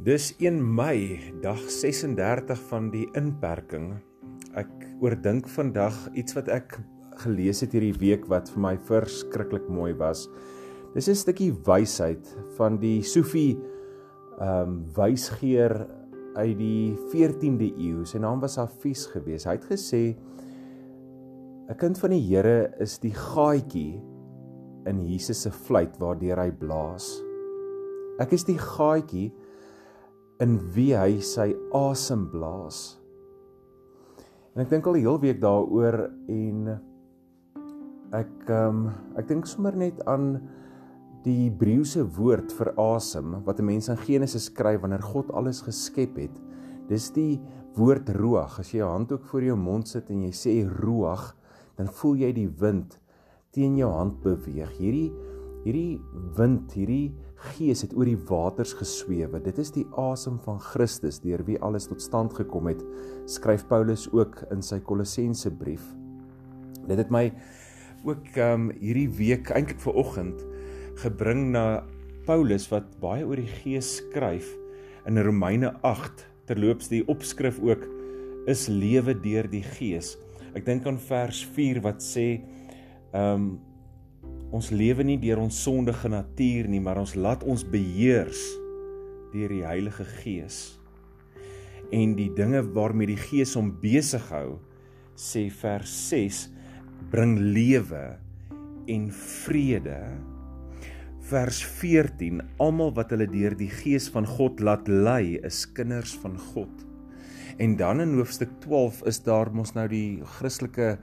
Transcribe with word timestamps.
Dis 0.00 0.30
1 0.40 0.62
Mei, 0.64 1.18
dag 1.42 1.58
36 1.68 2.56
van 2.70 2.86
die 2.88 3.02
inperking. 3.18 3.90
Ek 4.56 4.70
oordink 5.04 5.44
vandag 5.52 5.98
iets 6.16 6.32
wat 6.38 6.46
ek 6.48 6.78
gelees 7.20 7.60
het 7.60 7.76
hierdie 7.76 7.98
week 8.00 8.24
wat 8.32 8.48
vir 8.48 8.62
my 8.64 8.70
verskriklik 8.88 9.66
mooi 9.68 9.90
was. 10.00 10.22
Dis 10.94 11.10
'n 11.12 11.18
stukkie 11.20 11.50
wysheid 11.68 12.24
van 12.56 12.78
die 12.80 13.02
Sufi 13.02 13.58
ehm 14.40 14.72
um, 14.72 14.78
wysgeer 14.96 15.84
uit 16.32 16.56
die 16.56 16.96
14de 17.12 17.68
eeu. 17.76 18.00
Sy 18.08 18.24
naam 18.24 18.40
was 18.40 18.56
Hafiz 18.56 19.04
geweest. 19.04 19.44
Hy 19.44 19.58
het 19.60 19.68
gesê 19.68 20.16
'n 21.68 21.76
kind 21.76 21.98
van 21.98 22.10
die 22.10 22.24
Here 22.24 22.72
is 22.80 22.98
die 22.98 23.12
gaatjie 23.12 24.00
in 24.86 25.04
Jesus 25.04 25.42
se 25.42 25.50
fluit 25.50 25.92
waardeur 26.00 26.40
hy 26.40 26.50
blaas. 26.50 27.20
Ek 28.18 28.32
is 28.32 28.44
die 28.44 28.58
gaatjie 28.58 29.30
in 30.40 30.56
wie 30.74 30.92
hy 30.96 31.20
sy 31.24 31.50
asem 31.76 32.26
blaas. 32.32 33.00
En 34.54 34.64
ek 34.64 34.70
dink 34.72 34.86
al 34.88 34.96
die 34.98 35.04
hele 35.04 35.20
week 35.22 35.40
daaroor 35.42 36.08
en 36.32 36.70
ek 38.16 38.48
ehm 38.50 38.80
um, 38.80 38.86
ek 39.20 39.28
dink 39.28 39.46
sommer 39.46 39.76
net 39.78 40.00
aan 40.10 40.40
die 41.24 41.36
Hebreëse 41.44 42.02
woord 42.16 42.52
vir 42.56 42.72
asem 42.80 43.36
wat 43.46 43.60
'n 43.60 43.68
mens 43.68 43.88
in 43.88 43.96
Genesis 43.96 44.48
skryf 44.50 44.80
wanneer 44.80 45.02
God 45.02 45.30
alles 45.30 45.60
geskep 45.62 46.16
het. 46.16 46.36
Dis 46.88 47.10
die 47.10 47.40
woord 47.76 48.08
ruach. 48.08 48.58
As 48.58 48.72
jy 48.72 48.80
jou 48.80 48.90
hand 48.90 49.12
ook 49.12 49.24
voor 49.24 49.42
jou 49.42 49.56
mond 49.56 49.88
sit 49.88 50.10
en 50.10 50.22
jy 50.22 50.32
sê 50.32 50.66
ruach, 50.66 51.36
dan 51.76 51.86
voel 51.86 52.16
jy 52.16 52.32
die 52.32 52.48
wind 52.48 52.98
teen 53.52 53.76
jou 53.76 53.90
hand 53.90 54.22
beweeg. 54.22 54.72
Hierdie 54.78 55.12
hierdie 55.64 56.00
wind, 56.36 56.72
hierdie 56.72 57.12
gees 57.40 57.84
het 57.84 57.94
oor 57.96 58.08
die 58.08 58.18
waters 58.28 58.74
geswewe. 58.76 59.40
Dit 59.42 59.58
is 59.62 59.72
die 59.72 59.86
asem 59.98 60.38
van 60.44 60.60
Christus 60.60 61.20
deur 61.22 61.42
wie 61.48 61.58
alles 61.64 61.88
tot 61.88 62.02
stand 62.04 62.34
gekom 62.36 62.68
het, 62.68 62.82
skryf 63.30 63.66
Paulus 63.70 64.08
ook 64.12 64.42
in 64.52 64.62
sy 64.64 64.80
Kolossense 64.84 65.52
brief. 65.52 65.84
Dit 66.86 66.98
het 67.00 67.12
my 67.12 67.28
ook 68.04 68.36
um 68.40 68.70
hierdie 68.80 69.08
week 69.18 69.52
eintlik 69.52 69.80
ver 69.82 69.96
oggend 70.00 70.40
gebring 71.00 71.50
na 71.54 71.82
Paulus 72.28 72.66
wat 72.72 72.88
baie 73.00 73.24
oor 73.26 73.40
die 73.40 73.50
gees 73.60 73.98
skryf 74.00 74.48
in 75.08 75.20
Romeine 75.24 75.72
8 75.86 76.26
terloops 76.48 76.90
die 76.92 77.02
opskrif 77.08 77.60
ook 77.62 77.86
is 78.50 78.66
lewe 78.72 79.14
deur 79.14 79.46
die 79.48 79.64
gees. 79.76 80.16
Ek 80.56 80.64
dink 80.66 80.86
aan 80.88 80.98
vers 81.00 81.42
4 81.56 81.80
wat 81.84 82.04
sê 82.04 82.40
um 83.16 83.52
ons 84.50 84.70
lewe 84.74 85.04
nie 85.06 85.18
deur 85.22 85.40
ons 85.42 85.62
sondige 85.64 86.10
natuur 86.10 86.68
nie, 86.70 86.82
maar 86.82 86.98
ons 87.02 87.14
laat 87.14 87.44
ons 87.46 87.62
beheers 87.62 88.40
deur 89.30 89.52
die 89.52 89.62
Heilige 89.62 90.06
Gees. 90.18 90.58
En 91.94 92.16
die 92.18 92.30
dinge 92.34 92.62
waarmee 92.74 93.12
die 93.12 93.20
Gees 93.20 93.54
hom 93.58 93.70
besig 93.82 94.26
hou, 94.34 94.58
sê 95.14 95.46
vers 95.54 95.92
6, 96.10 96.42
bring 97.12 97.36
lewe 97.38 98.04
en 98.90 99.08
vrede. 99.14 99.98
Vers 101.30 101.60
14, 101.78 102.40
almal 102.62 102.90
wat 102.96 103.14
hulle 103.14 103.28
deur 103.30 103.54
die 103.58 103.70
Gees 103.70 104.08
van 104.10 104.26
God 104.26 104.62
laat 104.66 104.90
lei, 104.90 105.38
is 105.46 105.62
kinders 105.76 106.16
van 106.22 106.34
God. 106.50 106.72
En 107.60 107.76
dan 107.78 108.02
in 108.02 108.16
hoofstuk 108.18 108.50
12 108.64 109.02
is 109.10 109.20
daar 109.26 109.50
mos 109.54 109.74
nou 109.76 109.86
die 109.90 110.22
Christelike 110.38 110.94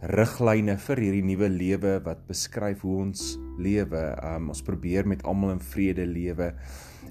riglyne 0.00 0.78
vir 0.80 1.00
hierdie 1.02 1.24
nuwe 1.24 1.48
lewe 1.52 1.98
wat 2.06 2.22
beskryf 2.28 2.84
hoe 2.86 2.96
ons 3.02 3.34
lewe. 3.60 4.00
Um, 4.24 4.48
ons 4.52 4.64
probeer 4.64 5.08
met 5.08 5.24
almal 5.28 5.58
in 5.58 5.64
vrede 5.72 6.06
lewe 6.08 6.54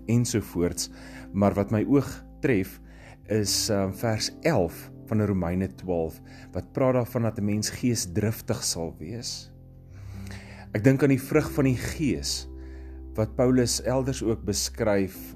ensovoorts. 0.10 0.90
Maar 1.34 1.58
wat 1.58 1.74
my 1.76 1.84
oog 1.86 2.10
tref 2.42 2.80
is 3.30 3.70
um, 3.70 3.94
vers 3.94 4.32
11 4.42 4.90
van 5.10 5.22
Romeine 5.26 5.70
12 5.82 6.18
wat 6.54 6.74
praat 6.74 6.98
daarvan 6.98 7.30
dat 7.30 7.40
'n 7.40 7.46
mens 7.46 7.70
geesdriftig 7.70 8.64
sal 8.64 8.96
wees. 8.98 9.52
Ek 10.74 10.84
dink 10.84 11.04
aan 11.04 11.14
die 11.14 11.22
vrug 11.22 11.52
van 11.52 11.66
die 11.66 11.78
gees 11.78 12.48
wat 13.18 13.36
Paulus 13.36 13.82
elders 13.82 14.24
ook 14.24 14.46
beskryf. 14.46 15.36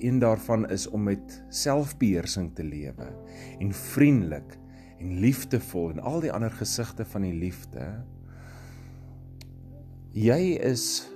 Een 0.00 0.18
daarvan 0.18 0.68
is 0.70 0.88
om 0.88 1.02
met 1.02 1.42
selfbeheersing 1.48 2.54
te 2.54 2.64
lewe 2.64 3.12
en 3.60 3.72
vriendelik 3.72 4.58
en 5.02 5.18
liefdevol 5.22 5.90
en 5.90 6.00
al 6.06 6.22
die 6.22 6.32
ander 6.32 6.52
gesigte 6.54 7.04
van 7.04 7.26
die 7.26 7.34
liefde. 7.34 7.86
Jy 10.14 10.56
is 10.62 11.08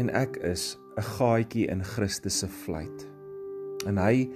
en 0.00 0.10
ek 0.10 0.36
is 0.36 0.78
'n 0.96 1.02
gaatjie 1.16 1.66
in 1.68 1.84
Christus 1.84 2.38
se 2.38 2.48
fluit. 2.48 3.08
En 3.86 3.98
hy 3.98 4.28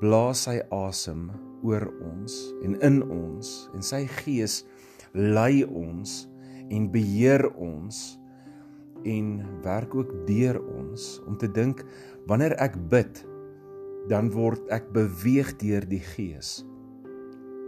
blaas 0.00 0.44
sy 0.46 0.60
asem 0.70 1.30
oor 1.62 1.86
ons 2.02 2.54
en 2.62 2.76
in 2.80 3.02
ons 3.02 3.70
en 3.74 3.82
sy 3.82 4.06
gees 4.06 4.64
lei 5.12 5.64
ons 5.64 6.28
en 6.70 6.90
beheer 6.90 7.46
ons 7.54 8.18
en 9.04 9.30
werk 9.62 9.94
ook 9.94 10.26
deur 10.26 10.60
ons 10.60 11.22
om 11.26 11.36
te 11.36 11.48
dink 11.48 11.84
wanneer 12.26 12.56
ek 12.58 12.76
bid 12.90 13.24
dan 14.08 14.30
word 14.34 14.60
ek 14.74 14.92
beweeg 14.92 15.54
deur 15.60 15.86
die 15.88 16.02
gees 16.14 16.64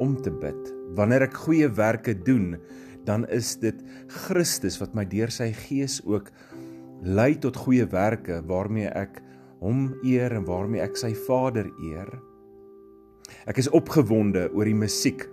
om 0.02 0.16
te 0.22 0.32
bid. 0.32 0.72
Wanneer 0.96 1.26
ek 1.28 1.38
goeie 1.46 1.68
werke 1.72 2.14
doen, 2.14 2.56
dan 3.06 3.24
is 3.32 3.54
dit 3.62 3.78
Christus 4.26 4.80
wat 4.80 4.96
my 4.98 5.06
deur 5.08 5.30
sy 5.32 5.52
gees 5.54 6.00
ook 6.04 6.32
lei 7.06 7.34
tot 7.38 7.58
goeie 7.66 7.86
werke 7.92 8.40
waarmee 8.48 8.90
ek 8.90 9.20
hom 9.62 9.92
eer 10.04 10.34
en 10.36 10.46
waarmee 10.48 10.82
ek 10.84 10.98
sy 10.98 11.12
Vader 11.26 11.68
eer. 11.86 12.10
Ek 13.46 13.58
is 13.62 13.70
opgewonde 13.74 14.48
oor 14.54 14.68
die 14.68 14.76
musiek 14.76 15.26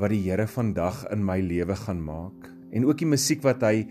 wat 0.00 0.14
die 0.14 0.22
Here 0.24 0.46
vandag 0.48 1.04
in 1.12 1.22
my 1.24 1.40
lewe 1.44 1.76
gaan 1.76 2.00
maak 2.04 2.48
en 2.72 2.86
ook 2.86 3.02
die 3.02 3.10
musiek 3.10 3.44
wat 3.44 3.62
hy 3.66 3.84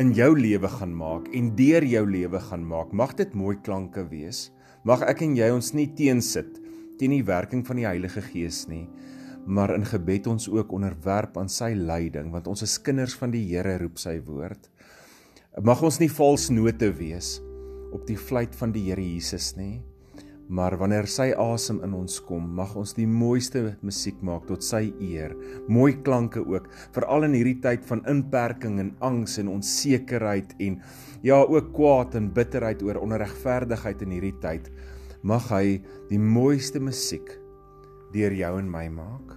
in 0.00 0.14
jou 0.16 0.30
lewe 0.38 0.68
gaan 0.70 0.94
maak 0.96 1.28
en 1.36 1.52
deur 1.58 1.84
jou 1.84 2.04
lewe 2.08 2.40
gaan 2.40 2.64
maak. 2.64 2.94
Mag 2.96 3.16
dit 3.18 3.34
mooi 3.36 3.58
klanke 3.60 4.06
wees. 4.08 4.48
Mag 4.86 5.02
ek 5.04 5.26
en 5.26 5.34
jy 5.36 5.50
ons 5.52 5.74
nie 5.76 5.90
teensit 5.96 6.56
teen 7.00 7.12
die 7.12 7.26
werking 7.26 7.66
van 7.66 7.80
die 7.80 7.88
Heilige 7.88 8.22
Gees 8.24 8.64
nie 8.70 8.86
maar 9.46 9.74
in 9.74 9.84
gebed 9.88 10.26
ons 10.30 10.48
ook 10.48 10.72
onderwerp 10.72 11.38
aan 11.40 11.48
sy 11.48 11.72
leiding 11.74 12.30
want 12.32 12.48
ons 12.50 12.62
is 12.66 12.78
kinders 12.82 13.16
van 13.18 13.32
die 13.34 13.44
Here 13.48 13.78
roep 13.80 13.98
sy 13.98 14.18
woord. 14.26 14.68
Mag 15.62 15.82
ons 15.82 16.00
nie 16.00 16.10
vals 16.12 16.50
note 16.50 16.92
wees 16.98 17.38
op 17.94 18.04
die 18.06 18.18
fluit 18.18 18.54
van 18.58 18.74
die 18.74 18.88
Here 18.88 19.02
Jesus 19.02 19.54
nie. 19.56 19.80
Maar 20.50 20.74
wanneer 20.80 21.06
sy 21.06 21.28
asem 21.38 21.76
in 21.86 21.92
ons 21.94 22.16
kom, 22.26 22.48
mag 22.58 22.72
ons 22.78 22.90
die 22.96 23.06
mooiste 23.06 23.76
musiek 23.86 24.18
maak 24.26 24.48
tot 24.48 24.64
sy 24.66 24.88
eer. 24.98 25.36
Mooi 25.70 25.92
klanke 26.02 26.42
ook, 26.42 26.66
veral 26.94 27.28
in 27.28 27.36
hierdie 27.38 27.60
tyd 27.62 27.86
van 27.86 28.02
inperking 28.10 28.80
en 28.82 28.90
angs 29.06 29.38
en 29.38 29.52
onsekerheid 29.52 30.56
en 30.58 30.80
ja, 31.22 31.38
ook 31.38 31.70
kwaad 31.76 32.16
en 32.18 32.32
bitterheid 32.34 32.82
oor 32.82 32.98
onregverdigheid 32.98 34.02
in 34.02 34.16
hierdie 34.16 34.34
tyd. 34.42 34.66
Mag 35.22 35.46
hy 35.54 35.78
die 36.10 36.18
mooiste 36.18 36.82
musiek 36.82 37.30
deur 38.12 38.34
jou 38.34 38.58
en 38.58 38.70
my 38.70 38.88
maak. 38.88 39.36